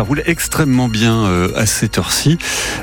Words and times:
ça 0.00 0.04
roule 0.04 0.22
extrêmement 0.24 0.88
bien 0.88 1.26
euh, 1.26 1.52
à 1.56 1.66
cette 1.66 1.98
heure-ci. 1.98 2.38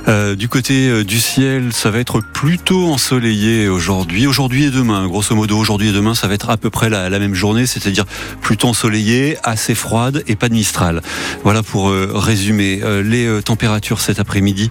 Euh, 0.08 0.36
du 0.36 0.48
côté 0.48 0.88
euh, 0.88 1.04
du 1.04 1.20
ciel, 1.20 1.74
ça 1.74 1.90
va 1.90 1.98
être 1.98 2.20
plutôt 2.22 2.94
ensoleillé 2.94 3.70
aujourd'hui. 3.70 4.28
Aujourd'hui 4.28 4.66
et 4.66 4.70
demain, 4.70 5.08
grosso 5.08 5.34
modo, 5.34 5.58
aujourd'hui 5.58 5.90
et 5.90 5.92
demain, 5.94 6.14
ça 6.14 6.28
va 6.28 6.36
être 6.36 6.52
à 6.52 6.58
peu 6.58 6.70
près 6.70 6.92
la, 6.92 7.10
la 7.10 7.18
même 7.18 7.34
journée, 7.34 7.66
c'est-à-dire 7.66 8.06
plutôt 8.40 8.68
ensoleillé, 8.68 9.36
assez 9.42 9.74
froide 9.74 10.24
et 10.28 10.36
pas 10.36 10.48
de 10.48 10.54
Mistral. 10.54 11.02
Voilà 11.44 11.64
pour 11.64 11.90
résumer 11.90 12.82
les 13.04 13.42
températures 13.42 14.00
cet 14.00 14.20
après-midi 14.20 14.70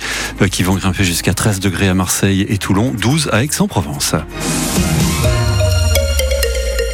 qui 0.52 0.62
vont 0.62 0.76
grimper 0.76 1.02
jusqu'à 1.02 1.34
13 1.34 1.58
degrés 1.58 1.88
à 1.88 1.94
Marseille 1.94 2.46
et 2.48 2.58
Toulon, 2.58 2.92
12 2.96 3.30
à 3.32 3.42
Aix-en-Provence. 3.42 4.14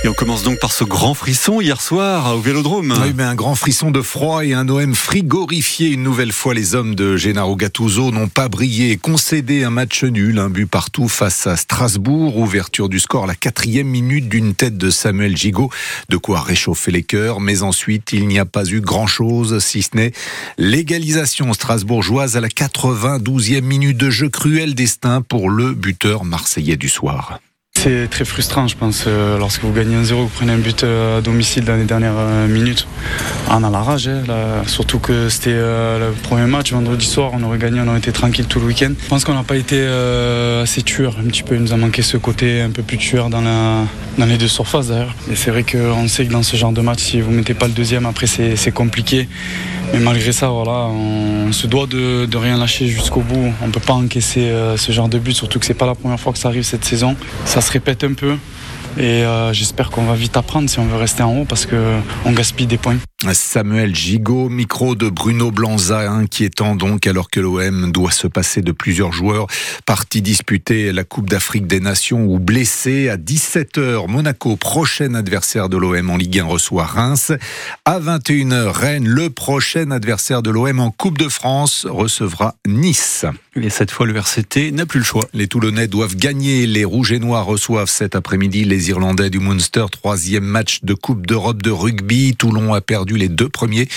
Et 0.05 0.09
on 0.09 0.15
commence 0.15 0.43
donc 0.43 0.59
par 0.59 0.73
ce 0.73 0.83
grand 0.83 1.15
frisson 1.15 1.61
hier 1.61 1.81
soir 1.81 2.35
au 2.35 2.41
Vélodrome. 2.41 2.93
Oui, 3.05 3.13
mais 3.15 3.23
un 3.23 3.37
grand 3.37 3.55
frisson 3.55 3.93
de 3.93 4.03
froid 4.03 4.45
et 4.45 4.53
un 4.53 4.69
OM 4.69 4.97
frigorifié. 4.97 5.91
Une 5.91 6.03
nouvelle 6.03 6.33
fois, 6.33 6.55
les 6.55 6.75
hommes 6.75 6.97
de 6.97 7.17
Gennaro 7.17 7.55
Gattuso 7.55 8.11
n'ont 8.11 8.27
pas 8.27 8.49
brillé 8.49 8.97
concédé 8.97 9.63
un 9.63 9.71
match 9.71 10.03
nul, 10.03 10.41
un 10.41 10.51
but 10.51 10.67
partout 10.67 11.07
face 11.07 11.47
à 11.47 11.57
Strasbourg. 11.57 12.37
Ouverture 12.37 12.89
du 12.89 12.99
score 12.99 13.25
à 13.25 13.27
la 13.29 13.37
quatrième 13.37 13.87
minute 13.87 14.29
d'une 14.29 14.57
tête 14.57 14.77
de 14.77 14.91
Samuel 14.91 15.37
Gigot. 15.37 15.71
De 16.09 16.17
quoi 16.17 16.41
réchauffer 16.41 16.91
les 16.91 17.05
cœurs. 17.05 17.41
Mais 17.41 17.63
ensuite, 17.63 18.13
il 18.13 18.27
n'y 18.27 18.41
a 18.41 18.45
pas 18.45 18.65
eu 18.65 18.81
grand-chose, 18.81 19.61
si 19.61 19.83
ce 19.83 19.91
n'est 19.95 20.11
l'égalisation 20.59 21.53
strasbourgeoise 21.53 22.37
à 22.37 22.41
la 22.41 22.49
92e 22.49 23.61
minute 23.61 23.99
de 23.99 24.11
jeu 24.11 24.29
cruel 24.29 24.75
destin 24.75 25.23
pour 25.23 25.49
le 25.49 25.75
buteur 25.75 26.25
marseillais 26.25 26.77
du 26.77 26.89
soir. 26.89 27.39
C'est 27.83 28.09
très 28.09 28.25
frustrant, 28.25 28.69
je 28.69 28.77
pense, 28.77 29.07
euh, 29.09 29.39
lorsque 29.39 29.65
vous 29.65 29.73
gagnez 29.73 29.97
un 29.97 30.05
0 30.05 30.23
vous 30.23 30.29
prenez 30.29 30.53
un 30.53 30.59
but 30.59 30.85
euh, 30.85 31.19
à 31.19 31.21
domicile 31.21 31.65
dans 31.65 31.75
les 31.75 31.83
dernières 31.83 32.15
euh, 32.17 32.47
minutes. 32.47 32.87
On 33.51 33.65
a 33.65 33.71
la 33.71 33.81
rage, 33.81 34.07
hein, 34.07 34.23
surtout 34.69 35.01
que 35.01 35.29
c'était 35.29 35.51
le 35.51 36.13
premier 36.23 36.47
match 36.47 36.73
vendredi 36.73 37.05
soir, 37.05 37.33
on 37.35 37.43
aurait 37.43 37.59
gagné, 37.59 37.81
on 37.81 37.89
aurait 37.89 37.99
été 37.99 38.13
tranquille 38.13 38.47
tout 38.47 38.61
le 38.61 38.67
week-end. 38.67 38.93
Je 39.03 39.09
pense 39.09 39.25
qu'on 39.25 39.35
n'a 39.35 39.43
pas 39.43 39.57
été 39.57 39.85
assez 40.63 40.83
tueur, 40.83 41.17
un 41.19 41.25
petit 41.25 41.43
peu. 41.43 41.57
Il 41.57 41.63
nous 41.63 41.73
a 41.73 41.77
manqué 41.77 42.03
ce 42.03 42.17
côté 42.17 42.61
un 42.61 42.71
peu 42.71 42.83
plus 42.83 42.99
tueur 42.99 43.31
dans, 43.31 43.43
dans 43.43 44.27
les 44.27 44.39
deux 44.39 44.49
surfaces 44.49 44.87
d'ailleurs. 44.87 45.15
Et 45.29 45.35
c'est 45.35 45.51
vrai 45.51 45.65
qu'on 45.65 46.07
sait 46.07 46.25
que 46.25 46.33
dans 46.33 46.45
ce 46.45 46.57
genre 46.57 46.73
de 46.73 46.83
match, 46.83 47.01
si 47.01 47.21
vous 47.21 47.33
ne 47.33 47.39
mettez 47.39 47.55
pas 47.55 47.67
le 47.67 47.73
deuxième, 47.73 48.07
après 48.07 48.29
c'est 48.29 48.73
compliqué. 48.73 49.29
Mais 49.93 50.01
malgré 50.01 50.33
ça, 50.33 50.49
voilà, 50.49 50.89
on 50.89 51.53
se 51.53 51.67
doit 51.67 51.87
de, 51.87 52.37
rien 52.37 52.57
lâcher 52.57 52.89
jusqu'au 52.89 53.21
bout. 53.21 53.53
On 53.63 53.67
ne 53.67 53.73
peut 53.73 53.81
pas 53.81 53.93
encaisser 53.93 54.51
ce 54.77 54.93
genre 54.93 55.09
de 55.09 55.19
but, 55.19 55.35
surtout 55.35 55.59
que 55.59 55.67
c'est 55.67 55.75
pas 55.75 55.87
la 55.87 55.95
première 55.95 56.19
fois 56.19 56.33
que 56.33 56.39
ça 56.39 56.49
arrive 56.49 56.63
cette 56.63 56.85
saison. 56.85 57.17
Ça 57.45 57.61
répète 57.61 58.05
un 58.05 58.15
peu. 58.15 58.37
Et 58.99 59.25
euh, 59.25 59.53
j'espère 59.53 59.91
qu'on 59.91 60.05
va 60.05 60.15
vite 60.15 60.37
apprendre 60.37 60.69
si 60.69 60.79
on 60.79 60.85
veut 60.85 60.97
rester 60.97 61.23
en 61.23 61.39
haut 61.39 61.45
parce 61.45 61.67
qu'on 61.67 62.33
gaspille 62.33 62.67
des 62.67 62.77
points. 62.77 62.99
Samuel 63.33 63.95
Gigot, 63.95 64.49
micro 64.49 64.95
de 64.95 65.09
Bruno 65.09 65.51
Blanza, 65.53 66.11
inquiétant 66.11 66.75
donc 66.75 67.07
alors 67.07 67.31
que 67.31 67.39
l'OM 67.39 67.93
doit 67.93 68.11
se 68.11 68.27
passer 68.27 68.63
de 68.63 68.73
plusieurs 68.73 69.13
joueurs 69.13 69.47
partis 69.87 70.23
disputer 70.23 70.93
la 70.93 71.05
Coupe 71.05 71.31
d'Afrique 71.31 71.67
des 71.67 71.81
Nations 71.81 72.27
ou 72.27 72.39
blessés 72.39 73.09
à 73.09 73.17
17h. 73.17 74.09
Monaco, 74.09 74.57
prochain 74.57 75.15
adversaire 75.15 75.69
de 75.69 75.77
l'OM 75.77 76.11
en 76.11 76.17
Ligue 76.17 76.41
1, 76.41 76.45
reçoit 76.45 76.85
Reims. 76.85 77.33
À 77.85 78.01
21h, 78.01 78.69
Rennes, 78.69 79.09
le 79.09 79.31
prochain 79.31 79.91
adversaire 79.91 80.43
de 80.43 80.51
l'OM 80.51 80.81
en 80.81 80.91
Coupe 80.91 81.19
de 81.19 81.29
France, 81.29 81.87
recevra 81.89 82.57
Nice. 82.67 83.25
Et 83.55 83.69
cette 83.69 83.91
fois, 83.91 84.07
le 84.07 84.17
RCT 84.17 84.73
n'a 84.73 84.87
plus 84.87 85.01
le 85.01 85.05
choix. 85.05 85.29
Les 85.35 85.47
Toulonnais 85.47 85.87
doivent 85.87 86.17
gagner. 86.17 86.67
Les 86.67 86.87
Rouges 86.87 87.13
et 87.13 87.19
Noirs 87.19 87.45
reçoivent 87.45 87.91
cet 87.91 88.17
après-midi 88.17 88.65
les 88.65 88.89
Irlandais 88.89 89.29
du 89.29 89.41
Munster. 89.41 89.85
Troisième 89.93 90.45
match 90.45 90.81
de 90.83 90.95
Coupe 90.95 91.27
d'Europe 91.27 91.63
de 91.63 91.71
rugby. 91.71 92.35
Toulon 92.35 92.73
a 92.73 92.81
perdu 92.81 93.12
les 93.17 93.29
deux 93.29 93.49
premiers 93.49 93.89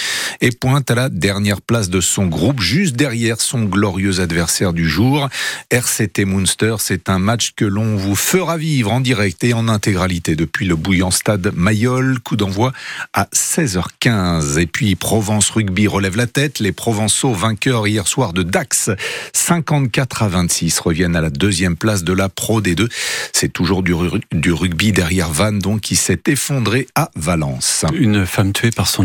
et 0.41 0.51
pointe 0.51 0.89
à 0.91 0.95
la 0.95 1.09
dernière 1.09 1.61
place 1.61 1.89
de 1.89 2.01
son 2.01 2.27
groupe, 2.27 2.61
juste 2.61 2.95
derrière 2.95 3.41
son 3.41 3.63
glorieux 3.63 4.19
adversaire 4.19 4.73
du 4.73 4.87
jour. 4.87 5.29
RCT 5.71 6.25
Munster, 6.25 6.75
c'est 6.79 7.09
un 7.09 7.19
match 7.19 7.53
que 7.55 7.65
l'on 7.65 7.95
vous 7.95 8.15
fera 8.15 8.57
vivre 8.57 8.91
en 8.91 8.99
direct 8.99 9.43
et 9.43 9.53
en 9.53 9.67
intégralité 9.67 10.35
depuis 10.35 10.65
le 10.65 10.75
bouillant 10.75 11.11
stade 11.11 11.51
Mayol. 11.55 12.19
Coup 12.19 12.35
d'envoi 12.35 12.73
à 13.13 13.27
16h15. 13.33 14.59
Et 14.59 14.67
puis 14.67 14.95
Provence 14.95 15.49
Rugby 15.49 15.87
relève 15.87 16.17
la 16.17 16.27
tête. 16.27 16.59
Les 16.59 16.71
Provençaux, 16.71 17.33
vainqueurs 17.33 17.87
hier 17.87 18.07
soir 18.07 18.33
de 18.33 18.43
Dax, 18.43 18.89
54 19.33 20.23
à 20.23 20.27
26, 20.27 20.79
reviennent 20.79 21.15
à 21.15 21.21
la 21.21 21.29
deuxième 21.29 21.75
place 21.75 22.03
de 22.03 22.13
la 22.13 22.29
Pro 22.29 22.61
D2. 22.61 22.89
C'est 23.33 23.51
toujours 23.51 23.83
du, 23.83 23.93
rugby 23.93 24.91
derrière 24.91 25.29
Vannes, 25.29 25.59
donc, 25.59 25.81
qui 25.81 25.95
s'est 25.95 26.21
effondré 26.27 26.87
à 26.95 27.09
Valence. 27.15 27.85
Une 27.93 28.25
femme 28.25 28.53
tuée 28.53 28.71
par 28.71 28.87
son 28.87 29.04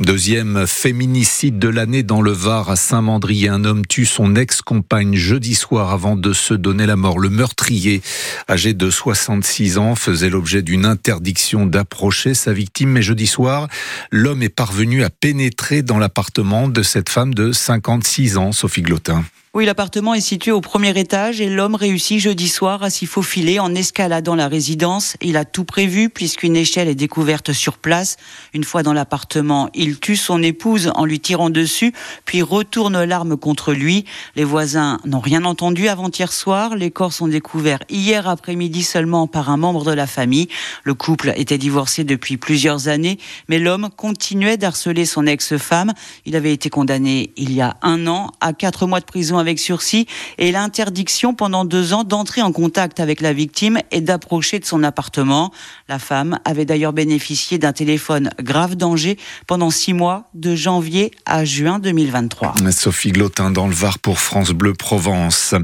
Deuxième 0.00 0.66
féminicide 0.66 1.60
de 1.60 1.68
l'année 1.68 2.02
dans 2.02 2.20
le 2.20 2.32
Var 2.32 2.68
à 2.68 2.74
Saint-Mandrier. 2.74 3.48
Un 3.48 3.64
homme 3.64 3.86
tue 3.86 4.04
son 4.04 4.34
ex-compagne 4.34 5.14
jeudi 5.14 5.54
soir 5.54 5.92
avant 5.92 6.16
de 6.16 6.32
se 6.32 6.52
donner 6.52 6.84
la 6.84 6.96
mort. 6.96 7.20
Le 7.20 7.30
meurtrier, 7.30 8.02
âgé 8.50 8.74
de 8.74 8.90
66 8.90 9.78
ans, 9.78 9.94
faisait 9.94 10.30
l'objet 10.30 10.62
d'une 10.62 10.84
interdiction 10.84 11.64
d'approcher 11.64 12.34
sa 12.34 12.52
victime. 12.52 12.90
Mais 12.90 13.02
jeudi 13.02 13.28
soir, 13.28 13.68
l'homme 14.10 14.42
est 14.42 14.48
parvenu 14.48 15.04
à 15.04 15.10
pénétrer 15.10 15.82
dans 15.82 16.00
l'appartement 16.00 16.66
de 16.66 16.82
cette 16.82 17.08
femme 17.08 17.32
de 17.32 17.52
56 17.52 18.38
ans, 18.38 18.50
Sophie 18.50 18.82
Glotin. 18.82 19.24
Oui, 19.56 19.64
l'appartement 19.64 20.12
est 20.12 20.20
situé 20.20 20.52
au 20.52 20.60
premier 20.60 20.90
étage 21.00 21.40
et 21.40 21.48
l'homme 21.48 21.76
réussit 21.76 22.20
jeudi 22.20 22.46
soir 22.46 22.82
à 22.82 22.90
s'y 22.90 23.06
faufiler 23.06 23.58
en 23.58 23.74
escaladant 23.74 24.34
la 24.34 24.48
résidence. 24.48 25.16
Il 25.22 25.38
a 25.38 25.46
tout 25.46 25.64
prévu 25.64 26.10
puisqu'une 26.10 26.56
échelle 26.56 26.88
est 26.88 26.94
découverte 26.94 27.54
sur 27.54 27.78
place. 27.78 28.18
Une 28.52 28.64
fois 28.64 28.82
dans 28.82 28.92
l'appartement, 28.92 29.70
il 29.72 29.98
tue 29.98 30.16
son 30.16 30.42
épouse 30.42 30.92
en 30.94 31.06
lui 31.06 31.20
tirant 31.20 31.48
dessus, 31.48 31.94
puis 32.26 32.42
retourne 32.42 33.02
l'arme 33.02 33.38
contre 33.38 33.72
lui. 33.72 34.04
Les 34.34 34.44
voisins 34.44 35.00
n'ont 35.06 35.20
rien 35.20 35.42
entendu 35.46 35.88
avant-hier 35.88 36.34
soir. 36.34 36.76
Les 36.76 36.90
corps 36.90 37.14
sont 37.14 37.28
découverts 37.28 37.80
hier 37.88 38.28
après-midi 38.28 38.82
seulement 38.82 39.26
par 39.26 39.48
un 39.48 39.56
membre 39.56 39.84
de 39.84 39.92
la 39.92 40.06
famille. 40.06 40.48
Le 40.84 40.92
couple 40.92 41.32
était 41.34 41.56
divorcé 41.56 42.04
depuis 42.04 42.36
plusieurs 42.36 42.88
années, 42.88 43.16
mais 43.48 43.58
l'homme 43.58 43.88
continuait 43.96 44.58
d'harceler 44.58 45.06
son 45.06 45.26
ex-femme. 45.26 45.94
Il 46.26 46.36
avait 46.36 46.52
été 46.52 46.68
condamné 46.68 47.32
il 47.38 47.54
y 47.54 47.62
a 47.62 47.78
un 47.80 48.06
an 48.06 48.32
à 48.42 48.52
quatre 48.52 48.86
mois 48.86 49.00
de 49.00 49.06
prison 49.06 49.45
sursis 49.54 50.06
et 50.38 50.52
l'interdiction 50.52 51.34
pendant 51.34 51.64
deux 51.64 51.92
ans 51.92 52.04
d'entrer 52.04 52.42
en 52.42 52.52
contact 52.52 53.00
avec 53.00 53.20
la 53.20 53.32
victime 53.32 53.78
et 53.90 54.00
d'approcher 54.00 54.58
de 54.58 54.64
son 54.64 54.82
appartement. 54.82 55.52
La 55.88 55.98
femme 55.98 56.38
avait 56.44 56.64
d'ailleurs 56.64 56.92
bénéficié 56.92 57.58
d'un 57.58 57.72
téléphone 57.72 58.30
grave 58.42 58.74
danger 58.74 59.16
pendant 59.46 59.70
six 59.70 59.92
mois, 59.92 60.24
de 60.34 60.54
janvier 60.54 61.12
à 61.24 61.44
juin 61.44 61.78
2023. 61.78 62.54
Sophie 62.70 63.12
Glotin 63.12 63.50
dans 63.50 63.66
le 63.66 63.74
Var 63.74 63.98
pour 63.98 64.18
France 64.18 64.50
Bleu 64.50 64.74
Provence. 64.74 65.54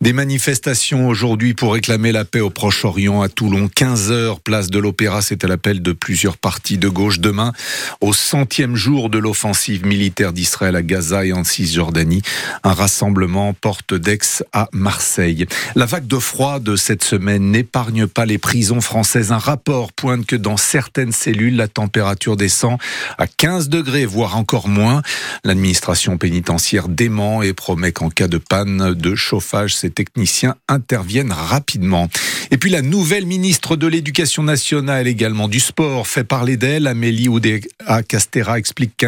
Des 0.00 0.12
manifestations 0.12 1.08
aujourd'hui 1.08 1.54
pour 1.54 1.74
réclamer 1.74 2.12
la 2.12 2.24
paix 2.24 2.40
au 2.40 2.50
Proche-Orient 2.50 3.22
à 3.22 3.28
Toulon. 3.28 3.68
15 3.68 4.10
heures, 4.10 4.40
place 4.40 4.68
de 4.68 4.78
l'Opéra. 4.78 5.22
C'est 5.22 5.44
à 5.44 5.48
l'appel 5.48 5.82
de 5.82 5.92
plusieurs 5.92 6.36
partis 6.36 6.78
de 6.78 6.88
gauche. 6.88 7.20
Demain, 7.20 7.52
au 8.00 8.12
centième 8.12 8.76
jour 8.76 9.10
de 9.10 9.18
l'offensive 9.18 9.86
militaire 9.86 10.32
d'Israël 10.32 10.76
à 10.76 10.82
Gaza 10.82 11.24
et 11.24 11.32
en 11.32 11.44
Cisjordanie, 11.44 12.22
un 12.64 12.72
rassemblement 12.72 13.27
porte 13.60 13.94
d'Aix 13.94 14.42
à 14.52 14.68
Marseille. 14.72 15.46
La 15.74 15.86
vague 15.86 16.06
de 16.06 16.18
froid 16.18 16.60
de 16.60 16.76
cette 16.76 17.02
semaine 17.02 17.50
n'épargne 17.50 18.06
pas 18.06 18.26
les 18.26 18.38
prisons 18.38 18.80
françaises. 18.80 19.32
Un 19.32 19.38
rapport 19.38 19.92
pointe 19.92 20.26
que 20.26 20.36
dans 20.36 20.56
certaines 20.56 21.12
cellules, 21.12 21.56
la 21.56 21.68
température 21.68 22.36
descend 22.36 22.78
à 23.18 23.26
15 23.26 23.68
degrés, 23.68 24.06
voire 24.06 24.36
encore 24.36 24.68
moins. 24.68 25.02
L'administration 25.44 26.18
pénitentiaire 26.18 26.88
dément 26.88 27.42
et 27.42 27.52
promet 27.52 27.92
qu'en 27.92 28.10
cas 28.10 28.28
de 28.28 28.38
panne 28.38 28.94
de 28.94 29.14
chauffage, 29.14 29.74
ses 29.74 29.90
techniciens 29.90 30.56
interviennent 30.68 31.32
rapidement. 31.32 32.08
Et 32.50 32.56
puis 32.56 32.70
la 32.70 32.82
nouvelle 32.82 33.26
ministre 33.26 33.76
de 33.76 33.86
l'Éducation 33.86 34.42
nationale, 34.42 35.06
également 35.06 35.48
du 35.48 35.60
sport, 35.60 36.06
fait 36.06 36.24
parler 36.24 36.56
d'elle. 36.56 36.86
Amélie 36.86 37.28
Oudéa 37.28 37.60
Castera 38.06 38.58
explique 38.58 39.04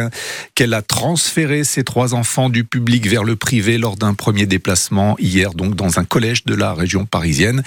qu'elle 0.55 0.73
a 0.73 0.81
transféré 0.81 1.63
ses 1.63 1.83
trois 1.83 2.13
enfants 2.13 2.49
du 2.49 2.63
public 2.63 3.07
vers 3.07 3.23
le 3.23 3.35
privé 3.35 3.77
lors 3.77 3.95
d'un 3.95 4.10
premier 4.13 4.45
déplacement 4.45 5.15
hier, 5.19 5.53
donc 5.53 5.75
dans 5.75 5.99
un 5.99 6.03
collège 6.03 6.45
de 6.45 6.55
la 6.55 6.73
région 6.73 7.05
parisienne. 7.05 7.63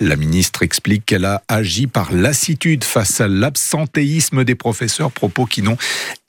La 0.00 0.16
ministre 0.16 0.62
explique 0.62 1.06
qu'elle 1.06 1.24
a 1.24 1.42
agi 1.48 1.86
par 1.86 2.12
lassitude 2.12 2.84
face 2.84 3.20
à 3.20 3.28
l'absentéisme 3.28 4.44
des 4.44 4.54
professeurs, 4.54 5.12
propos 5.12 5.46
qui 5.46 5.62
n'ont 5.62 5.78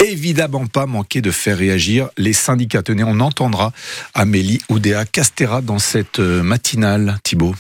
évidemment 0.03 0.67
pas 0.67 0.85
manqué 0.85 1.21
de 1.21 1.31
faire 1.31 1.57
réagir 1.57 2.09
les 2.17 2.33
syndicats. 2.33 2.83
Tenez, 2.83 3.03
on 3.03 3.19
entendra 3.19 3.71
Amélie 4.13 4.61
Oudéa 4.69 5.05
Castera 5.05 5.61
dans 5.61 5.79
cette 5.79 6.19
matinale, 6.19 7.17
Thibault. 7.23 7.55